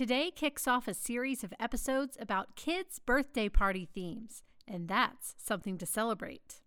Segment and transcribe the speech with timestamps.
[0.00, 5.76] Today kicks off a series of episodes about kids' birthday party themes, and that's something
[5.76, 6.62] to celebrate.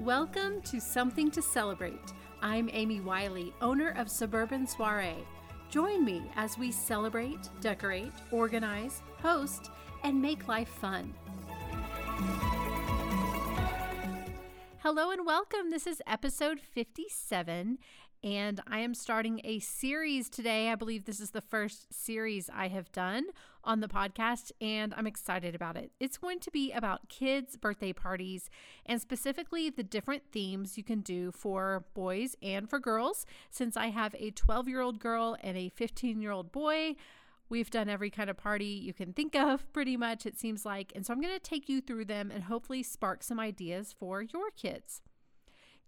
[0.00, 2.14] Welcome to Something to Celebrate.
[2.40, 5.26] I'm Amy Wiley, owner of Suburban Soiree.
[5.68, 9.70] Join me as we celebrate, decorate, organize, host,
[10.02, 11.12] and make life fun.
[14.82, 15.70] Hello and welcome.
[15.70, 17.78] This is episode 57,
[18.24, 20.70] and I am starting a series today.
[20.70, 23.26] I believe this is the first series I have done
[23.62, 25.92] on the podcast, and I'm excited about it.
[26.00, 28.50] It's going to be about kids' birthday parties
[28.84, 33.24] and specifically the different themes you can do for boys and for girls.
[33.52, 36.96] Since I have a 12 year old girl and a 15 year old boy,
[37.52, 40.90] We've done every kind of party you can think of, pretty much, it seems like.
[40.94, 44.22] And so I'm going to take you through them and hopefully spark some ideas for
[44.22, 45.02] your kids.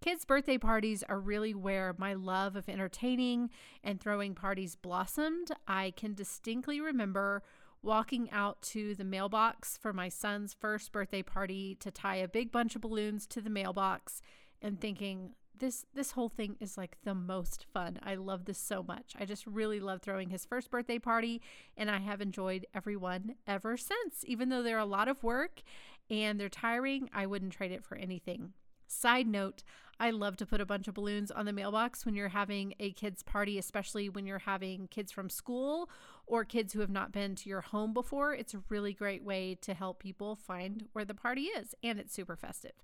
[0.03, 3.49] Kids' birthday parties are really where my love of entertaining
[3.83, 5.53] and throwing parties blossomed.
[5.67, 7.43] I can distinctly remember
[7.81, 12.53] walking out to the mailbox for my son's first birthday party to tie a big
[12.53, 14.21] bunch of balloons to the mailbox
[14.61, 17.99] and thinking, this this whole thing is like the most fun.
[18.03, 19.15] I love this so much.
[19.19, 21.41] I just really love throwing his first birthday party
[21.77, 24.25] and I have enjoyed every one ever since.
[24.25, 25.63] Even though they're a lot of work
[26.11, 28.53] and they're tiring, I wouldn't trade it for anything.
[28.87, 29.63] Side note,
[29.99, 32.93] I love to put a bunch of balloons on the mailbox when you're having a
[32.93, 35.89] kids' party, especially when you're having kids from school
[36.27, 38.35] or kids who have not been to your home before.
[38.35, 42.13] It's a really great way to help people find where the party is, and it's
[42.13, 42.83] super festive.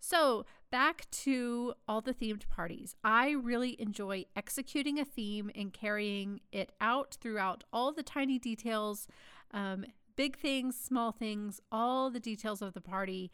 [0.00, 2.96] So, back to all the themed parties.
[3.04, 9.06] I really enjoy executing a theme and carrying it out throughout all the tiny details,
[9.52, 9.84] um,
[10.16, 13.30] big things, small things, all the details of the party.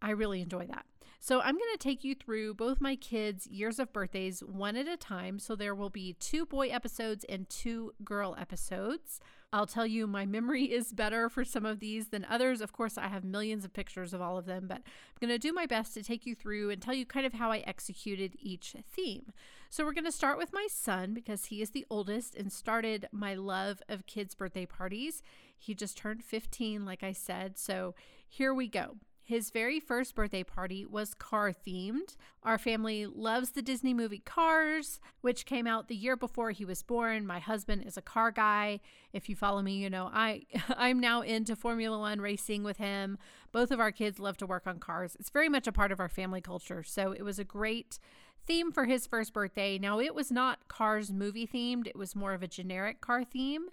[0.00, 0.86] I really enjoy that.
[1.20, 4.88] So, I'm going to take you through both my kids' years of birthdays one at
[4.88, 5.38] a time.
[5.38, 9.20] So, there will be two boy episodes and two girl episodes.
[9.54, 12.60] I'll tell you, my memory is better for some of these than others.
[12.60, 15.38] Of course, I have millions of pictures of all of them, but I'm going to
[15.38, 18.34] do my best to take you through and tell you kind of how I executed
[18.40, 19.32] each theme.
[19.70, 23.06] So, we're going to start with my son because he is the oldest and started
[23.12, 25.22] my love of kids' birthday parties.
[25.56, 27.56] He just turned 15, like I said.
[27.56, 27.94] So,
[28.28, 28.96] here we go.
[29.26, 32.16] His very first birthday party was car themed.
[32.42, 36.82] Our family loves the Disney movie Cars, which came out the year before he was
[36.82, 37.26] born.
[37.26, 38.80] My husband is a car guy.
[39.14, 40.42] If you follow me, you know I
[40.76, 43.16] I'm now into Formula 1 racing with him.
[43.50, 45.16] Both of our kids love to work on cars.
[45.18, 46.82] It's very much a part of our family culture.
[46.82, 47.98] So it was a great
[48.46, 49.78] theme for his first birthday.
[49.78, 53.68] Now, it was not Cars movie themed, it was more of a generic car theme.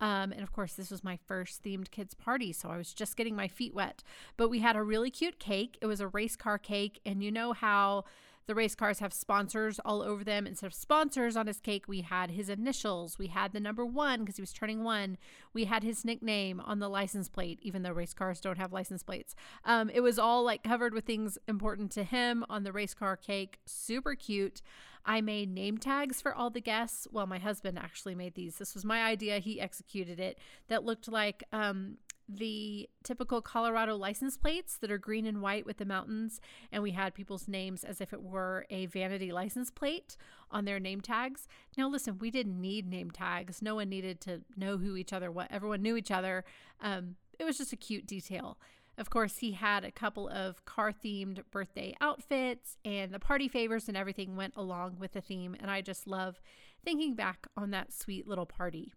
[0.00, 3.16] Um, and of course, this was my first themed kids party, so I was just
[3.16, 4.02] getting my feet wet.
[4.36, 5.78] But we had a really cute cake.
[5.80, 8.04] It was a race car cake, and you know how
[8.46, 10.46] the race cars have sponsors all over them.
[10.46, 13.18] Instead of sponsors on his cake, we had his initials.
[13.18, 15.18] We had the number one because he was turning one.
[15.52, 19.02] We had his nickname on the license plate, even though race cars don't have license
[19.02, 19.34] plates.
[19.64, 23.16] Um, it was all like covered with things important to him on the race car
[23.16, 23.58] cake.
[23.66, 24.62] Super cute.
[25.04, 27.06] I made name tags for all the guests.
[27.12, 28.56] Well, my husband actually made these.
[28.56, 29.38] This was my idea.
[29.38, 30.38] He executed it.
[30.68, 31.98] That looked like um,
[32.28, 36.40] the typical Colorado license plates that are green and white with the mountains,
[36.72, 40.16] and we had people's names as if it were a vanity license plate
[40.50, 41.46] on their name tags.
[41.76, 43.62] Now, listen, we didn't need name tags.
[43.62, 46.44] No one needed to know who each other what everyone knew each other.
[46.80, 48.58] Um, it was just a cute detail.
[48.98, 53.88] Of course, he had a couple of car themed birthday outfits, and the party favors
[53.88, 55.54] and everything went along with the theme.
[55.60, 56.40] And I just love
[56.82, 58.94] thinking back on that sweet little party.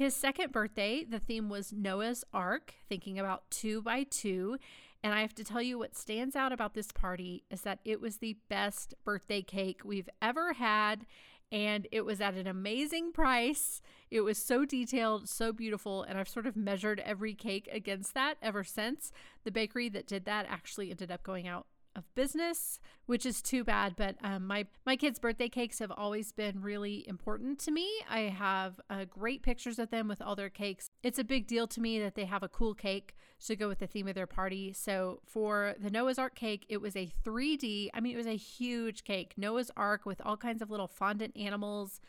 [0.00, 4.56] His second birthday, the theme was Noah's Ark, thinking about two by two.
[5.04, 8.00] And I have to tell you what stands out about this party is that it
[8.00, 11.04] was the best birthday cake we've ever had.
[11.52, 13.82] And it was at an amazing price.
[14.10, 16.02] It was so detailed, so beautiful.
[16.02, 19.12] And I've sort of measured every cake against that ever since.
[19.44, 21.66] The bakery that did that actually ended up going out
[21.96, 23.94] of business, which is too bad.
[23.96, 27.88] But um, my my kids' birthday cakes have always been really important to me.
[28.08, 30.90] I have uh, great pictures of them with all their cakes.
[31.02, 33.14] It's a big deal to me that they have a cool cake
[33.46, 34.72] to go with the theme of their party.
[34.72, 37.88] So for the Noah's Ark cake, it was a 3D.
[37.94, 41.36] I mean, it was a huge cake, Noah's Ark with all kinds of little fondant
[41.36, 42.00] animals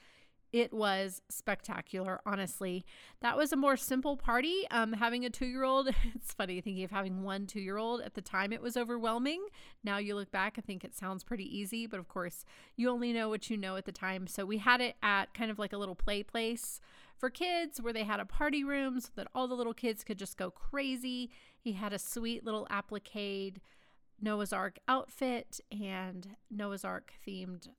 [0.54, 2.86] it was spectacular, honestly.
[3.22, 4.66] That was a more simple party.
[4.70, 8.02] Um, having a two year old, it's funny thinking of having one two year old.
[8.02, 9.46] At the time, it was overwhelming.
[9.84, 12.46] Now you look back, I think it sounds pretty easy, but of course,
[12.76, 14.28] you only know what you know at the time.
[14.28, 16.82] So we had it at kind of like a little play place
[17.18, 20.18] for kids where they had a party room so that all the little kids could
[20.18, 21.30] just go crazy.
[21.60, 23.62] He had a sweet little applique
[24.22, 27.70] Noah's Ark outfit and Noah's Ark themed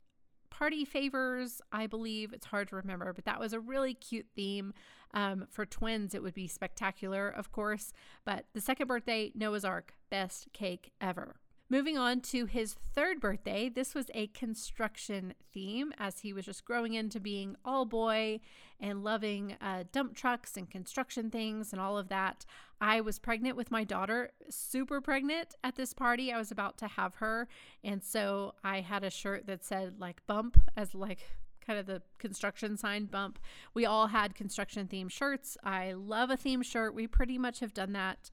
[0.63, 2.33] party favors, I believe.
[2.33, 4.75] It's hard to remember, but that was a really cute theme.
[5.13, 7.93] Um, for twins, it would be spectacular, of course.
[8.25, 11.35] But the second birthday, Noah's Ark, best cake ever.
[11.73, 16.67] Moving on to his third birthday, this was a construction theme as he was just
[16.67, 18.41] growing into being all boy
[18.79, 22.45] and loving uh, dump trucks and construction things and all of that.
[22.79, 26.31] I was pregnant with my daughter, super pregnant at this party.
[26.31, 27.49] I was about to have her.
[27.83, 31.21] And so I had a shirt that said like bump as like
[31.67, 33.39] kind of the construction sign bump.
[33.73, 35.57] We all had construction themed shirts.
[35.65, 36.95] I love a theme shirt.
[36.95, 38.31] We pretty much have done that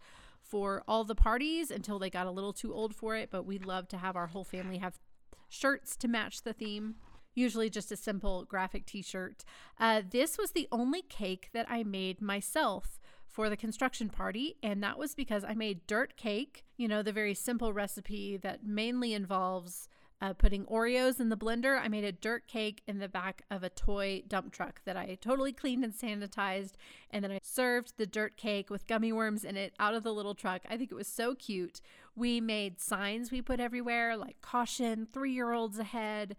[0.50, 3.60] for all the parties until they got a little too old for it, but we
[3.60, 5.00] love to have our whole family have
[5.48, 6.96] shirts to match the theme.
[7.36, 9.46] Usually just a simple graphic t shirt.
[9.80, 14.84] Uh, this was the only cake that I made myself for the construction party, and
[14.84, 19.14] that was because I made dirt cake, you know, the very simple recipe that mainly
[19.14, 19.88] involves
[20.22, 21.80] uh, putting Oreos in the blender.
[21.80, 25.18] I made a dirt cake in the back of a toy dump truck that I
[25.22, 26.74] totally cleaned and sanitized.
[27.12, 30.14] And then I served the dirt cake with gummy worms in it out of the
[30.14, 30.64] little truck.
[30.70, 31.82] I think it was so cute.
[32.16, 36.36] We made signs we put everywhere like caution, three year olds ahead,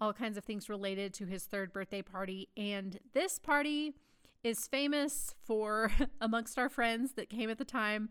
[0.00, 2.48] all kinds of things related to his third birthday party.
[2.56, 3.94] And this party
[4.42, 8.08] is famous for, amongst our friends that came at the time,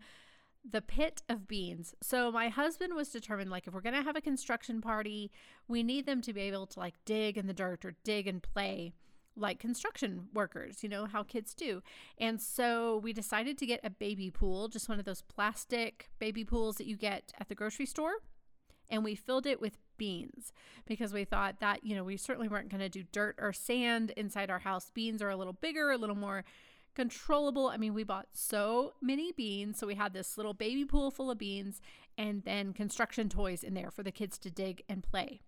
[0.68, 1.94] the pit of beans.
[2.02, 5.30] So my husband was determined like if we're going to have a construction party,
[5.66, 8.42] we need them to be able to like dig in the dirt or dig and
[8.42, 8.92] play
[9.36, 11.82] like construction workers, you know, how kids do.
[12.18, 16.44] And so we decided to get a baby pool, just one of those plastic baby
[16.44, 18.14] pools that you get at the grocery store.
[18.90, 20.52] And we filled it with beans
[20.86, 24.12] because we thought that, you know, we certainly weren't going to do dirt or sand
[24.16, 24.90] inside our house.
[24.90, 26.44] Beans are a little bigger, a little more
[26.98, 27.68] controllable.
[27.68, 29.78] I mean, we bought so many beans.
[29.78, 31.80] So we had this little baby pool full of beans
[32.18, 35.40] and then construction toys in there for the kids to dig and play.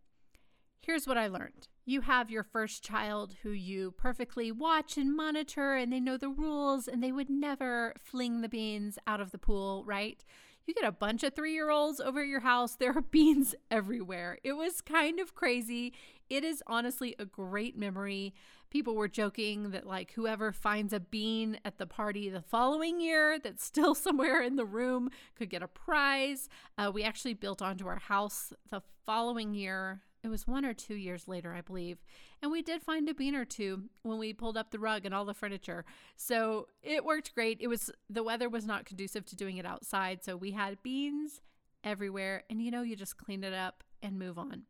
[0.81, 5.75] Here's what I learned you have your first child who you perfectly watch and monitor,
[5.75, 9.39] and they know the rules, and they would never fling the beans out of the
[9.39, 10.25] pool, right?
[10.71, 13.57] You get a bunch of three year olds over at your house, there are beans
[13.73, 14.39] everywhere.
[14.45, 15.93] It was kind of crazy.
[16.29, 18.33] It is honestly a great memory
[18.71, 23.37] people were joking that like whoever finds a bean at the party the following year
[23.41, 26.49] that's still somewhere in the room could get a prize.
[26.79, 30.03] Uh, we actually built onto our house the following year.
[30.23, 31.99] It was one or two years later, I believe.
[32.43, 35.15] And we did find a bean or two when we pulled up the rug and
[35.15, 35.85] all the furniture.
[36.17, 37.59] So it worked great.
[37.61, 40.23] It was the weather was not conducive to doing it outside.
[40.23, 41.41] So we had beans
[41.83, 42.45] everywhere.
[42.51, 44.65] And you know, you just clean it up and move on.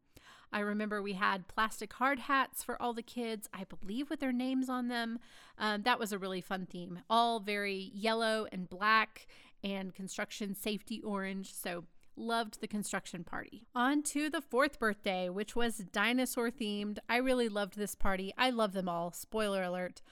[0.52, 4.32] I remember we had plastic hard hats for all the kids, I believe with their
[4.32, 5.20] names on them.
[5.58, 7.00] Um, that was a really fun theme.
[7.08, 9.29] All very yellow and black
[9.62, 11.55] and construction safety orange.
[11.55, 11.85] So
[12.20, 13.67] loved the construction party.
[13.75, 16.99] On to the fourth birthday, which was dinosaur themed.
[17.08, 18.32] I really loved this party.
[18.37, 19.12] I love them all.
[19.12, 20.02] Spoiler alert.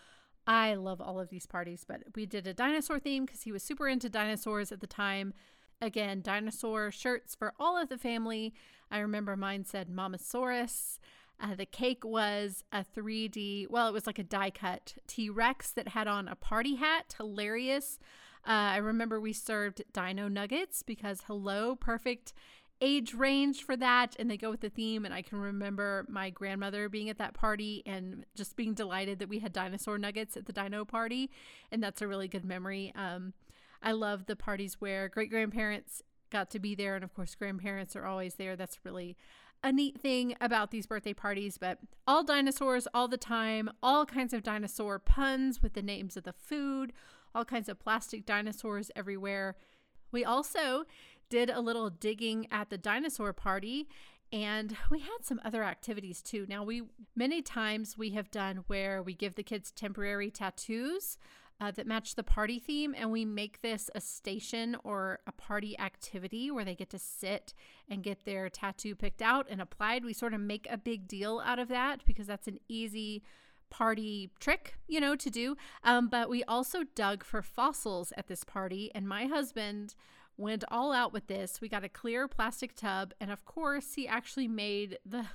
[0.46, 3.62] I love all of these parties, but we did a dinosaur theme because he was
[3.62, 5.34] super into dinosaurs at the time.
[5.80, 8.54] Again, dinosaur shirts for all of the family.
[8.90, 10.98] I remember mine said Mamasaurus.
[11.40, 15.70] Uh, the cake was a 3D, well, it was like a die cut T Rex
[15.70, 17.14] that had on a party hat.
[17.16, 17.98] Hilarious.
[18.48, 22.32] Uh, I remember we served dino nuggets because, hello, perfect
[22.80, 24.16] age range for that.
[24.18, 25.04] And they go with the theme.
[25.04, 29.28] And I can remember my grandmother being at that party and just being delighted that
[29.28, 31.30] we had dinosaur nuggets at the dino party.
[31.70, 32.92] And that's a really good memory.
[32.96, 33.34] Um,
[33.82, 36.94] I love the parties where great grandparents got to be there.
[36.94, 38.56] And of course, grandparents are always there.
[38.56, 39.16] That's really
[39.62, 41.58] a neat thing about these birthday parties.
[41.58, 46.24] But all dinosaurs all the time, all kinds of dinosaur puns with the names of
[46.24, 46.92] the food,
[47.34, 49.56] all kinds of plastic dinosaurs everywhere.
[50.10, 50.84] We also
[51.28, 53.88] did a little digging at the dinosaur party
[54.32, 56.46] and we had some other activities too.
[56.48, 56.82] Now, we
[57.16, 61.18] many times we have done where we give the kids temporary tattoos
[61.60, 65.78] uh, that match the party theme, and we make this a station or a party
[65.78, 67.52] activity where they get to sit
[67.88, 70.04] and get their tattoo picked out and applied.
[70.04, 73.22] We sort of make a big deal out of that because that's an easy
[73.70, 75.56] party trick, you know, to do.
[75.84, 79.94] Um, but we also dug for fossils at this party, and my husband
[80.36, 81.60] went all out with this.
[81.60, 85.26] We got a clear plastic tub, and of course, he actually made the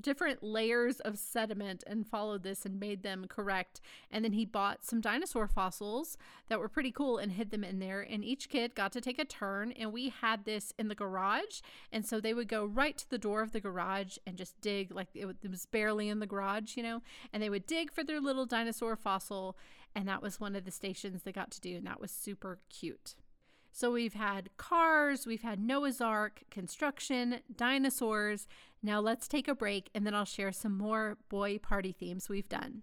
[0.00, 3.80] different layers of sediment and followed this and made them correct.
[4.10, 6.16] And then he bought some dinosaur fossils
[6.48, 8.00] that were pretty cool and hid them in there.
[8.00, 9.72] And each kid got to take a turn.
[9.72, 11.60] And we had this in the garage.
[11.92, 14.94] And so they would go right to the door of the garage and just dig
[14.94, 18.20] like it was barely in the garage, you know, and they would dig for their
[18.20, 19.56] little dinosaur fossil.
[19.94, 21.76] And that was one of the stations they got to do.
[21.76, 23.14] And that was super cute.
[23.70, 28.48] So we've had cars, we've had Noah's Ark, construction, dinosaurs.
[28.82, 32.48] Now let's take a break and then I'll share some more boy party themes we've
[32.48, 32.82] done.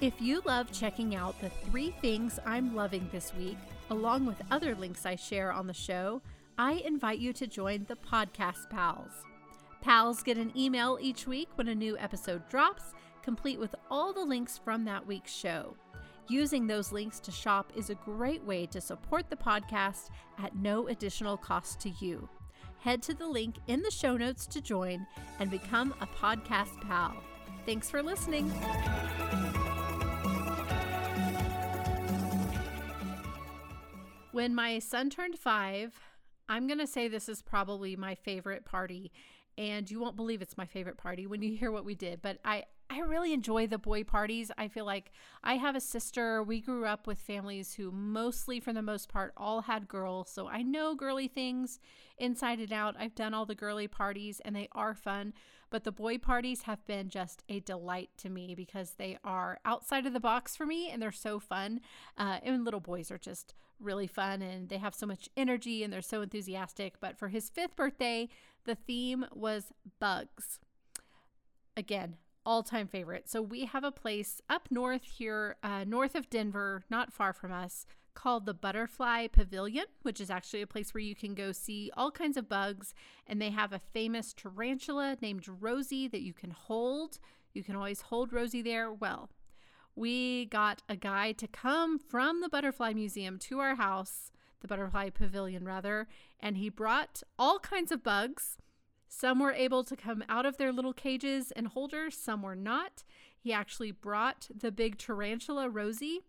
[0.00, 3.58] If you love checking out the three things I'm loving this week,
[3.90, 6.22] along with other links I share on the show,
[6.56, 9.10] I invite you to join the Podcast Pals.
[9.80, 14.24] Pals get an email each week when a new episode drops, complete with all the
[14.24, 15.74] links from that week's show.
[16.30, 20.88] Using those links to shop is a great way to support the podcast at no
[20.88, 22.28] additional cost to you.
[22.80, 25.06] Head to the link in the show notes to join
[25.40, 27.16] and become a podcast pal.
[27.64, 28.50] Thanks for listening.
[34.32, 35.98] When my son turned five,
[36.46, 39.12] I'm going to say this is probably my favorite party.
[39.58, 42.22] And you won't believe it's my favorite party when you hear what we did.
[42.22, 44.50] But I, I really enjoy the boy parties.
[44.56, 45.10] I feel like
[45.42, 46.42] I have a sister.
[46.42, 50.30] We grew up with families who mostly, for the most part, all had girls.
[50.30, 51.80] So I know girly things
[52.16, 52.96] inside and out.
[52.98, 55.34] I've done all the girly parties and they are fun.
[55.70, 60.06] But the boy parties have been just a delight to me because they are outside
[60.06, 61.80] of the box for me and they're so fun.
[62.16, 65.92] Uh, and little boys are just really fun and they have so much energy and
[65.92, 66.94] they're so enthusiastic.
[67.00, 68.28] But for his fifth birthday,
[68.64, 70.58] the theme was bugs.
[71.76, 73.28] Again, all time favorite.
[73.28, 77.52] So we have a place up north here, uh, north of Denver, not far from
[77.52, 77.84] us,
[78.18, 82.10] called the Butterfly Pavilion, which is actually a place where you can go see all
[82.10, 82.92] kinds of bugs.
[83.28, 87.20] And they have a famous tarantula named Rosie that you can hold.
[87.54, 88.92] You can always hold Rosie there.
[88.92, 89.30] Well,
[89.94, 94.32] we got a guy to come from the Butterfly Museum to our house,
[94.62, 96.08] the Butterfly Pavilion, rather,
[96.40, 98.58] and he brought all kinds of bugs
[99.08, 103.04] some were able to come out of their little cages and holders, some were not.
[103.36, 106.20] He actually brought the big tarantula Rosie.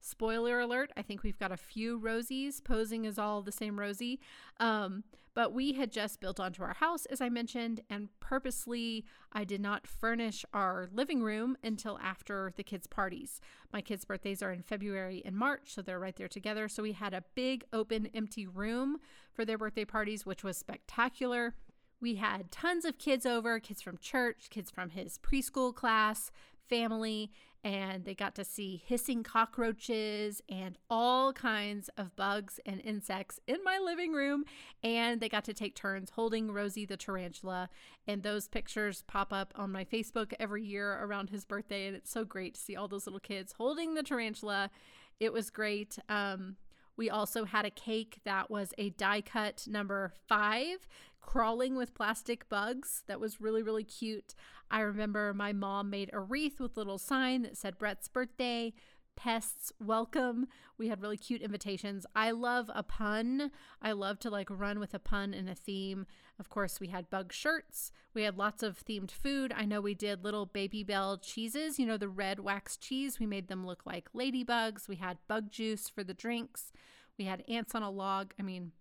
[0.00, 4.20] Spoiler alert, I think we've got a few Rosies posing as all the same Rosie.
[4.60, 9.44] Um, but we had just built onto our house, as I mentioned, and purposely I
[9.44, 13.40] did not furnish our living room until after the kids' parties.
[13.72, 16.68] My kids' birthdays are in February and March, so they're right there together.
[16.68, 18.98] So we had a big open empty room
[19.32, 21.54] for their birthday parties, which was spectacular.
[22.00, 26.32] We had tons of kids over, kids from church, kids from his preschool class,
[26.68, 27.30] family,
[27.64, 33.62] and they got to see hissing cockroaches and all kinds of bugs and insects in
[33.64, 34.44] my living room.
[34.82, 37.68] And they got to take turns holding Rosie the tarantula.
[38.06, 41.86] And those pictures pop up on my Facebook every year around his birthday.
[41.88, 44.70] And it's so great to see all those little kids holding the tarantula.
[45.18, 45.98] It was great.
[46.08, 46.56] Um,
[46.96, 50.86] we also had a cake that was a die cut number five
[51.28, 53.02] crawling with plastic bugs.
[53.06, 54.34] That was really, really cute.
[54.70, 58.72] I remember my mom made a wreath with a little sign that said Brett's birthday,
[59.14, 60.46] pests welcome.
[60.78, 62.06] We had really cute invitations.
[62.16, 63.50] I love a pun.
[63.82, 66.06] I love to like run with a pun and a theme.
[66.40, 67.92] Of course, we had bug shirts.
[68.14, 69.52] We had lots of themed food.
[69.54, 73.20] I know we did little Babybel cheeses, you know, the red wax cheese.
[73.20, 74.88] We made them look like ladybugs.
[74.88, 76.72] We had bug juice for the drinks.
[77.18, 78.32] We had ants on a log.
[78.40, 78.72] I mean,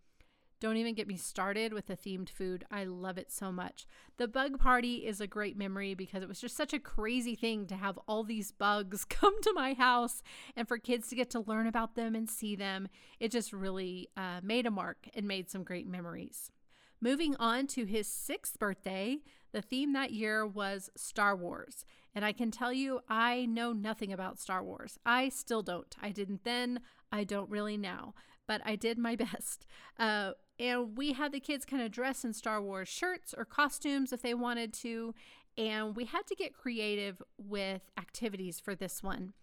[0.60, 2.66] don't even get me started with the themed food.
[2.72, 3.86] I love it so much.
[4.18, 7.68] The bug party is a great memory because it was just such a crazy thing
[7.68, 10.24] to have all these bugs come to my house
[10.56, 12.88] and for kids to get to learn about them and see them.
[13.20, 16.52] It just really uh, made a mark and made some great memories.
[17.00, 19.20] Moving on to his sixth birthday,
[19.52, 21.86] the theme that year was Star Wars.
[22.16, 24.98] And I can tell you, I know nothing about Star Wars.
[25.06, 25.96] I still don't.
[26.02, 26.80] I didn't then,
[27.12, 28.16] I don't really now,
[28.48, 29.66] but I did my best.
[30.00, 34.12] Uh, and we had the kids kind of dress in Star Wars shirts or costumes
[34.12, 35.14] if they wanted to.
[35.58, 39.34] And we had to get creative with activities for this one.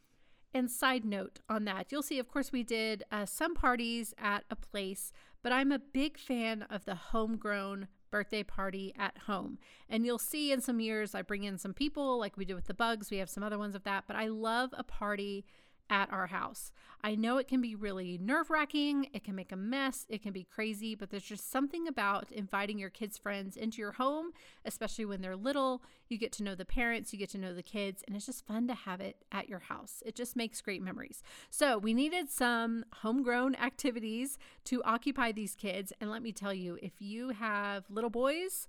[0.53, 4.45] And side note on that, you'll see, of course, we did uh, some parties at
[4.51, 5.11] a place,
[5.43, 9.59] but I'm a big fan of the homegrown birthday party at home.
[9.89, 12.69] And you'll see in some years I bring in some people like we did with
[12.69, 13.11] the bugs.
[13.11, 15.45] We have some other ones of that, but I love a party
[15.91, 16.73] at our house.
[17.03, 20.33] I know it can be really nerve wracking, it can make a mess, it can
[20.33, 24.31] be crazy, but there's just something about inviting your kids' friends into your home,
[24.65, 25.83] especially when they're little.
[26.09, 28.47] You get to know the parents, you get to know the kids, and it's just
[28.47, 30.03] fun to have it at your house.
[30.07, 31.23] It just makes great memories.
[31.51, 35.93] So, we needed some homegrown activities to occupy these kids.
[36.01, 38.67] And let me tell you, if you have little boys,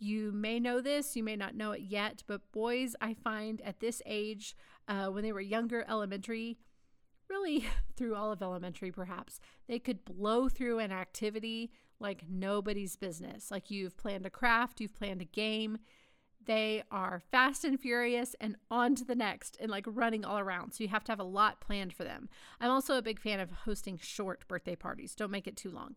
[0.00, 3.80] you may know this, you may not know it yet, but boys, I find at
[3.80, 4.56] this age,
[4.90, 6.58] uh, when they were younger, elementary,
[7.28, 7.64] really
[7.96, 11.70] through all of elementary perhaps, they could blow through an activity
[12.00, 13.50] like nobody's business.
[13.50, 15.78] Like you've planned a craft, you've planned a game.
[16.44, 20.72] they are fast and furious and on to the next and like running all around.
[20.72, 22.28] So you have to have a lot planned for them.
[22.60, 25.14] I'm also a big fan of hosting short birthday parties.
[25.14, 25.94] Don't make it too long.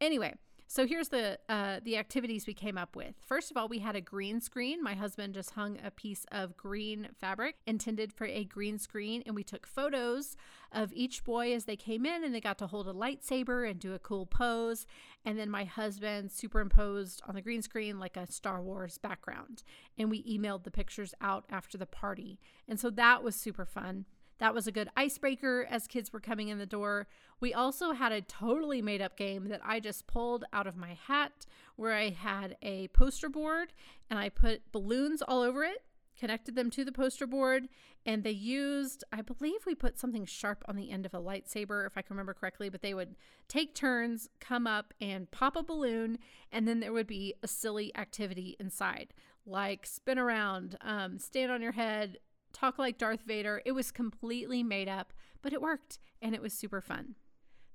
[0.00, 0.34] Anyway,
[0.70, 3.16] so here's the uh, the activities we came up with.
[3.26, 4.80] First of all, we had a green screen.
[4.80, 9.34] My husband just hung a piece of green fabric intended for a green screen, and
[9.34, 10.36] we took photos
[10.70, 13.80] of each boy as they came in, and they got to hold a lightsaber and
[13.80, 14.86] do a cool pose.
[15.24, 19.64] And then my husband superimposed on the green screen like a Star Wars background,
[19.98, 22.38] and we emailed the pictures out after the party.
[22.68, 24.04] And so that was super fun.
[24.40, 27.06] That was a good icebreaker as kids were coming in the door.
[27.40, 30.94] We also had a totally made up game that I just pulled out of my
[31.06, 33.74] hat where I had a poster board
[34.08, 35.84] and I put balloons all over it,
[36.18, 37.68] connected them to the poster board,
[38.06, 41.86] and they used, I believe we put something sharp on the end of a lightsaber,
[41.86, 43.16] if I can remember correctly, but they would
[43.46, 46.18] take turns, come up and pop a balloon,
[46.50, 49.12] and then there would be a silly activity inside
[49.46, 52.18] like spin around, um, stand on your head,
[52.52, 53.62] talk like Darth Vader.
[53.64, 57.14] It was completely made up, but it worked and it was super fun.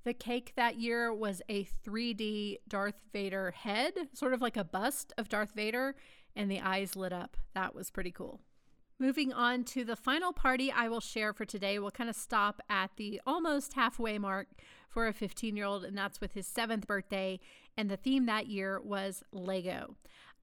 [0.03, 5.13] The cake that year was a 3D Darth Vader head, sort of like a bust
[5.17, 5.95] of Darth Vader,
[6.35, 7.37] and the eyes lit up.
[7.55, 8.41] That was pretty cool.
[8.99, 12.61] Moving on to the final party I will share for today, we'll kind of stop
[12.69, 14.47] at the almost halfway mark
[14.87, 17.39] for a 15 year old, and that's with his seventh birthday.
[17.75, 19.97] And the theme that year was Lego.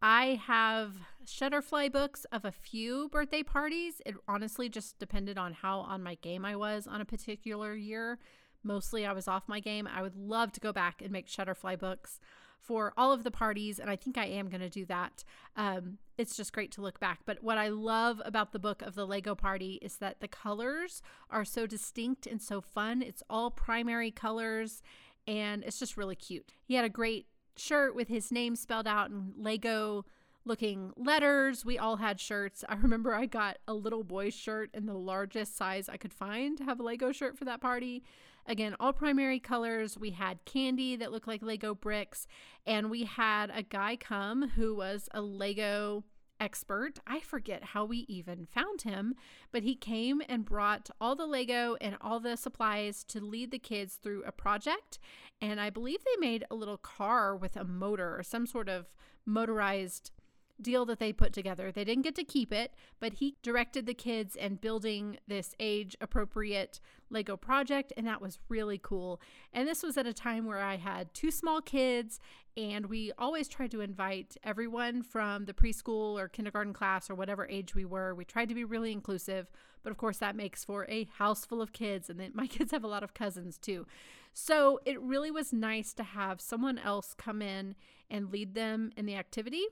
[0.05, 4.03] I have Shutterfly books of a few birthday parties.
[4.05, 8.19] It honestly just depended on how on my game I was on a particular year.
[8.65, 9.87] Mostly I was off my game.
[9.87, 12.19] I would love to go back and make Shutterfly books
[12.59, 15.25] for all of the parties, and I think I am going to do that.
[15.57, 17.21] Um, it's just great to look back.
[17.25, 21.03] But what I love about the book of the Lego Party is that the colors
[21.31, 23.03] are so distinct and so fun.
[23.03, 24.83] It's all primary colors,
[25.27, 26.53] and it's just really cute.
[26.65, 30.05] He had a great shirt with his name spelled out in Lego
[30.45, 31.65] looking letters.
[31.65, 32.65] We all had shirts.
[32.69, 36.59] I remember I got a little boy's shirt in the largest size I could find
[36.59, 38.03] to have a Lego shirt for that party.
[38.47, 39.97] Again, all primary colors.
[39.97, 42.27] We had candy that looked like Lego bricks,
[42.67, 46.05] and we had a guy come who was a Lego
[46.43, 46.99] expert.
[47.07, 49.15] I forget how we even found him,
[49.53, 53.61] but he came and brought all the Lego and all the supplies to lead the
[53.61, 54.99] kids through a project.
[55.41, 58.87] And I believe they made a little car with a motor or some sort of
[59.25, 60.11] motorized
[60.61, 61.73] deal that they put together.
[61.73, 65.97] They didn't get to keep it, but he directed the kids in building this age
[66.01, 69.21] appropriate Lego project, and that was really cool.
[69.53, 72.21] And this was at a time where I had two small kids,
[72.57, 77.47] and we always tried to invite everyone from the preschool or kindergarten class or whatever
[77.49, 78.15] age we were.
[78.15, 79.51] We tried to be really inclusive,
[79.83, 82.71] but of course, that makes for a house full of kids, and then my kids
[82.73, 83.87] have a lot of cousins too.
[84.35, 87.75] So it really was nice to have someone else come in
[88.11, 89.65] and lead them in the activity.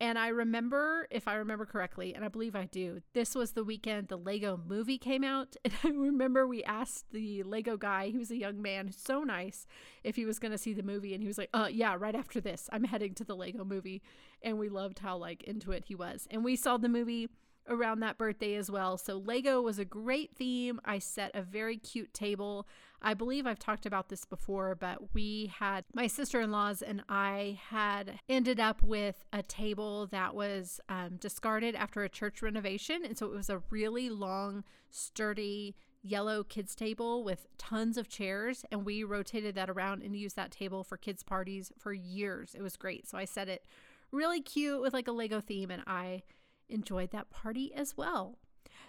[0.00, 3.64] And I remember, if I remember correctly, and I believe I do, this was the
[3.64, 5.56] weekend the Lego movie came out.
[5.64, 9.66] And I remember we asked the Lego guy, he was a young man, so nice,
[10.04, 11.14] if he was going to see the movie.
[11.14, 14.02] And he was like, uh, yeah, right after this, I'm heading to the Lego movie.
[14.40, 16.28] And we loved how like into it he was.
[16.30, 17.28] And we saw the movie
[17.68, 18.98] around that birthday as well.
[18.98, 20.80] So Lego was a great theme.
[20.84, 22.66] I set a very cute table.
[23.00, 27.02] I believe I've talked about this before, but we had my sister in laws and
[27.08, 33.04] I had ended up with a table that was um, discarded after a church renovation.
[33.04, 38.64] And so it was a really long, sturdy, yellow kids table with tons of chairs
[38.70, 42.54] and we rotated that around and used that table for kids parties for years.
[42.54, 43.08] It was great.
[43.08, 43.64] So I set it
[44.10, 46.22] really cute with like a Lego theme and I
[46.68, 48.38] enjoyed that party as well.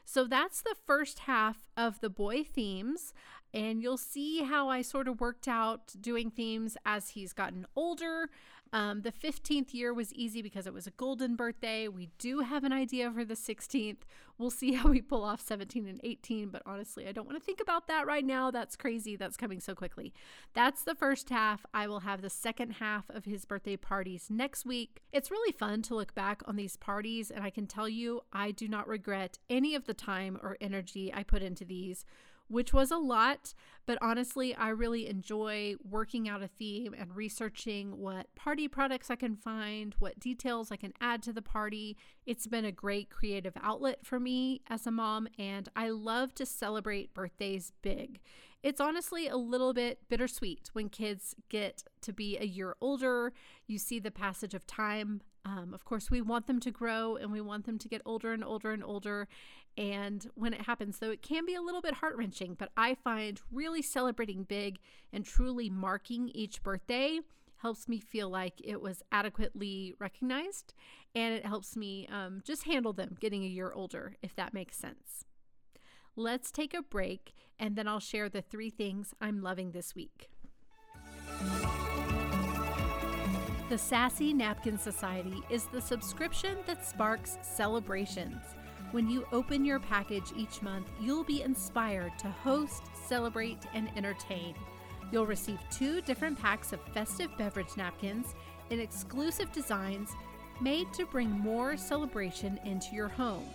[0.05, 3.13] So that's the first half of the boy themes.
[3.53, 8.29] And you'll see how I sort of worked out doing themes as he's gotten older.
[8.71, 11.87] Um, the 15th year was easy because it was a golden birthday.
[11.87, 14.01] We do have an idea for the 16th.
[14.37, 17.43] We'll see how we pull off 17 and 18, but honestly, I don't want to
[17.43, 18.51] think about that right now.
[18.51, 19.15] That's crazy.
[19.15, 20.13] That's coming so quickly.
[20.53, 21.65] That's the first half.
[21.73, 25.01] I will have the second half of his birthday parties next week.
[25.11, 28.51] It's really fun to look back on these parties, and I can tell you, I
[28.51, 32.05] do not regret any of the time or energy I put into these
[32.49, 33.53] which was a lot,
[33.85, 39.15] but honestly, I really enjoy working out a theme and researching what party products I
[39.15, 41.97] can find, what details I can add to the party.
[42.25, 46.45] It's been a great creative outlet for me as a mom, and I love to
[46.45, 48.19] celebrate birthdays big.
[48.61, 53.31] It's honestly a little bit bittersweet when kids get to be a year older.
[53.67, 55.21] You see the passage of time.
[55.45, 58.33] Um, of course, we want them to grow and we want them to get older
[58.33, 59.29] and older and older.
[59.79, 62.95] And when it happens, though, it can be a little bit heart wrenching, but I
[62.95, 64.77] find really celebrating big
[65.13, 67.21] and truly marking each birthday
[67.59, 70.73] helps me feel like it was adequately recognized
[71.15, 74.75] and it helps me um, just handle them getting a year older, if that makes
[74.75, 75.23] sense.
[76.17, 80.29] Let's take a break and then I'll share the three things I'm loving this week.
[83.69, 88.41] The Sassy Napkin Society is the subscription that sparks celebrations.
[88.91, 94.55] When you open your package each month, you'll be inspired to host, celebrate, and entertain.
[95.11, 98.33] You'll receive two different packs of festive beverage napkins
[98.71, 100.09] in exclusive designs
[100.59, 103.47] made to bring more celebration into your home.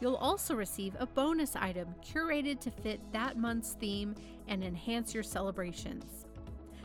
[0.00, 4.14] You'll also receive a bonus item curated to fit that month's theme
[4.46, 6.24] and enhance your celebrations.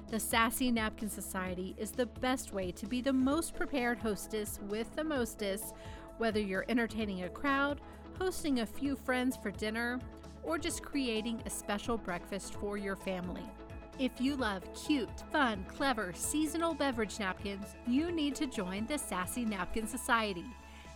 [0.09, 4.93] The Sassy Napkin Society is the best way to be the most prepared hostess with
[4.95, 5.73] the mostest,
[6.17, 7.81] whether you're entertaining a crowd,
[8.17, 9.99] hosting a few friends for dinner,
[10.43, 13.43] or just creating a special breakfast for your family.
[13.99, 19.45] If you love cute, fun, clever, seasonal beverage napkins, you need to join the Sassy
[19.45, 20.45] Napkin Society.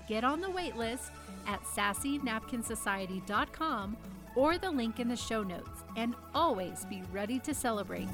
[0.08, 1.12] Get on the wait list
[1.48, 3.98] at sassynapkinsociety.com
[4.36, 8.10] or the link in the show notes, and always be ready to celebrate.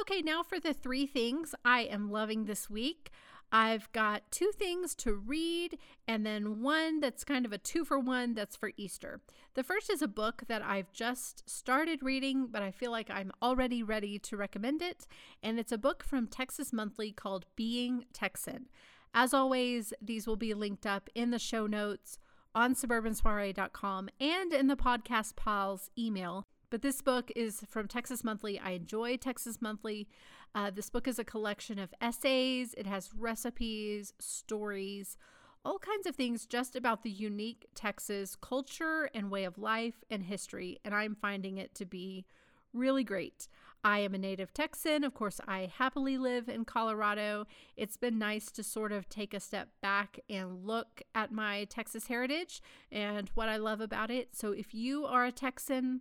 [0.00, 3.10] Okay, now for the three things I am loving this week.
[3.50, 7.98] I've got two things to read, and then one that's kind of a two for
[7.98, 9.20] one that's for Easter.
[9.54, 13.32] The first is a book that I've just started reading, but I feel like I'm
[13.42, 15.06] already ready to recommend it.
[15.42, 18.66] And it's a book from Texas Monthly called Being Texan.
[19.14, 22.18] As always, these will be linked up in the show notes
[22.54, 26.46] on suburbansoiree.com and in the podcast pals email.
[26.70, 28.58] But this book is from Texas Monthly.
[28.58, 30.06] I enjoy Texas Monthly.
[30.54, 35.16] Uh, this book is a collection of essays, it has recipes, stories,
[35.64, 40.22] all kinds of things just about the unique Texas culture and way of life and
[40.24, 40.78] history.
[40.84, 42.24] And I'm finding it to be
[42.72, 43.48] really great.
[43.84, 45.04] I am a native Texan.
[45.04, 47.46] Of course, I happily live in Colorado.
[47.76, 52.08] It's been nice to sort of take a step back and look at my Texas
[52.08, 54.34] heritage and what I love about it.
[54.34, 56.00] So, if you are a Texan,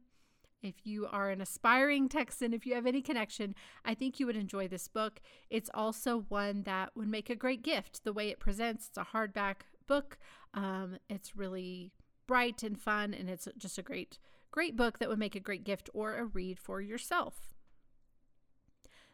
[0.61, 4.35] if you are an aspiring Texan, if you have any connection, I think you would
[4.35, 5.21] enjoy this book.
[5.49, 8.03] It's also one that would make a great gift.
[8.03, 10.17] The way it presents, it's a hardback book.
[10.53, 11.91] Um, it's really
[12.27, 14.17] bright and fun, and it's just a great,
[14.51, 17.55] great book that would make a great gift or a read for yourself.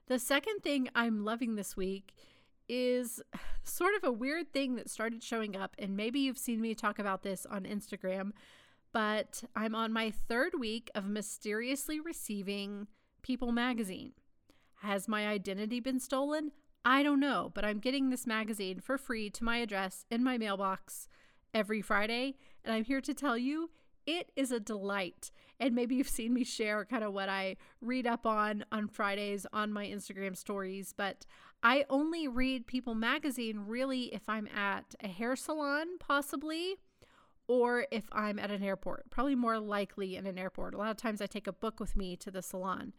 [0.08, 2.14] The second thing I'm loving this week
[2.68, 3.22] is
[3.64, 7.00] sort of a weird thing that started showing up, and maybe you've seen me talk
[7.00, 8.32] about this on Instagram,
[8.94, 12.88] but I'm on my third week of mysteriously receiving
[13.24, 14.14] People magazine.
[14.82, 16.52] Has my identity been stolen?
[16.86, 20.38] I don't know, but I'm getting this magazine for free to my address in my
[20.38, 21.08] mailbox
[21.54, 23.72] every Friday, and I'm here to tell you
[24.06, 25.32] it is a delight.
[25.60, 29.46] And maybe you've seen me share kind of what I read up on on Fridays
[29.54, 31.26] on my Instagram stories, but
[31.62, 36.76] I only read People magazine really if I'm at a hair salon, possibly,
[37.48, 39.10] or if I'm at an airport.
[39.10, 40.74] Probably more likely in an airport.
[40.74, 42.94] A lot of times I take a book with me to the salon.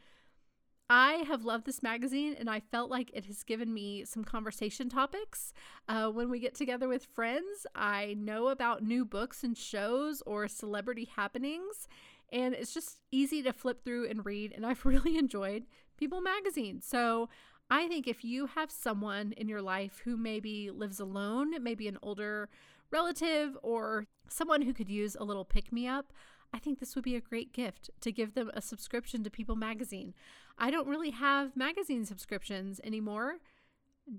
[0.88, 4.90] I have loved this magazine and I felt like it has given me some conversation
[4.90, 5.54] topics.
[5.88, 10.46] Uh, when we get together with friends, I know about new books and shows or
[10.46, 11.88] celebrity happenings,
[12.30, 14.52] and it's just easy to flip through and read.
[14.54, 15.64] And I've really enjoyed
[15.96, 16.82] People Magazine.
[16.82, 17.30] So
[17.70, 21.98] I think if you have someone in your life who maybe lives alone, maybe an
[22.02, 22.48] older
[22.90, 26.12] relative or someone who could use a little pick me up,
[26.52, 29.56] I think this would be a great gift to give them a subscription to People
[29.56, 30.14] Magazine.
[30.58, 33.38] I don't really have magazine subscriptions anymore.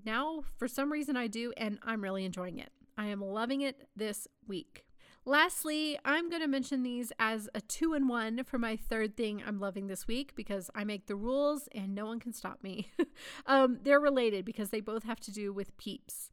[0.04, 2.70] Now, for some reason, I do, and I'm really enjoying it.
[2.98, 4.85] I am loving it this week.
[5.28, 9.42] Lastly, I'm going to mention these as a two in one for my third thing
[9.44, 12.92] I'm loving this week because I make the rules and no one can stop me.
[13.46, 16.30] um, they're related because they both have to do with peeps.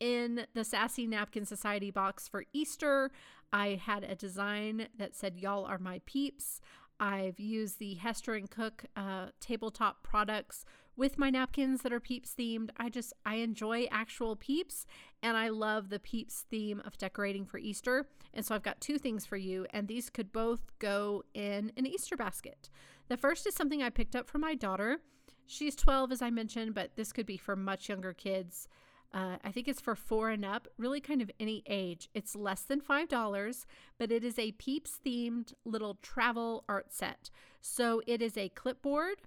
[0.00, 3.10] In the Sassy Napkin Society box for Easter,
[3.52, 6.62] I had a design that said, Y'all are my peeps.
[6.98, 10.64] I've used the Hester and Cook uh, tabletop products
[10.96, 12.70] with my napkins that are peeps themed.
[12.76, 14.86] I just, I enjoy actual peeps
[15.22, 18.06] and I love the peeps theme of decorating for Easter.
[18.32, 21.86] And so I've got two things for you, and these could both go in an
[21.86, 22.70] Easter basket.
[23.08, 25.00] The first is something I picked up for my daughter.
[25.46, 28.68] She's 12, as I mentioned, but this could be for much younger kids.
[29.12, 32.08] Uh, I think it's for four and up, really kind of any age.
[32.14, 33.66] It's less than $5,
[33.98, 37.30] but it is a Peeps themed little travel art set.
[37.60, 39.22] So it is a clipboard.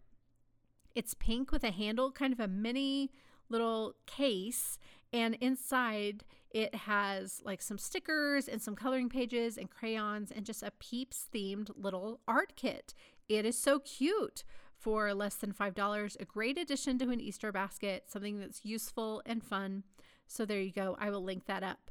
[0.96, 3.12] It's pink with a handle, kind of a mini
[3.50, 4.78] little case.
[5.12, 10.62] And inside it has like some stickers and some coloring pages and crayons and just
[10.62, 12.94] a Peeps themed little art kit.
[13.28, 14.44] It is so cute
[14.78, 16.20] for less than $5.
[16.20, 19.84] A great addition to an Easter basket, something that's useful and fun.
[20.28, 20.98] So there you go.
[21.00, 21.90] I will link that up.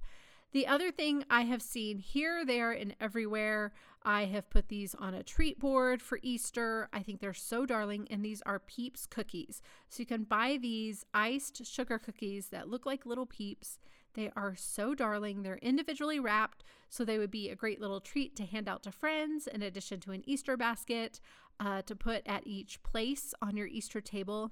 [0.53, 5.15] The other thing I have seen here, there, and everywhere, I have put these on
[5.15, 6.91] a treat board for Easter.
[6.93, 9.63] I think they're so darling, and these are Peeps cookies.
[9.89, 13.79] So you can buy these iced sugar cookies that look like little peeps.
[14.13, 15.43] They are so darling.
[15.43, 18.93] They're individually wrapped, so they would be a great little treat to hand out to
[18.93, 21.19] friends in addition to an Easter basket
[21.59, 24.51] uh, to put at each place on your Easter table.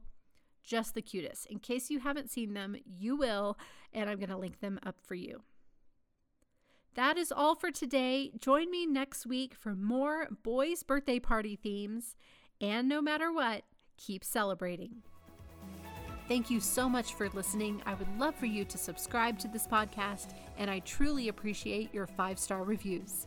[0.65, 1.45] Just the cutest.
[1.47, 3.59] In case you haven't seen them, you will,
[3.93, 5.43] and I'm going to link them up for you.
[6.95, 8.33] That is all for today.
[8.39, 12.17] Join me next week for more boys' birthday party themes.
[12.61, 13.63] And no matter what,
[13.97, 15.03] keep celebrating.
[16.29, 17.83] Thank you so much for listening.
[17.87, 22.07] I would love for you to subscribe to this podcast, and I truly appreciate your
[22.07, 23.27] five star reviews.